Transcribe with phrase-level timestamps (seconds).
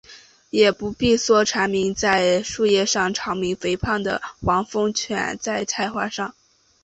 [0.49, 6.33] 也不必说鸣蝉在树叶里长吟，肥胖的黄蜂伏在菜花上